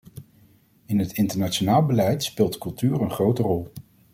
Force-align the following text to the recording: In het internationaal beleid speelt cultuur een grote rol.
In 0.85 0.99
het 0.99 1.13
internationaal 1.13 1.85
beleid 1.85 2.23
speelt 2.23 2.57
cultuur 2.57 3.01
een 3.01 3.11
grote 3.11 3.41
rol. 3.41 3.71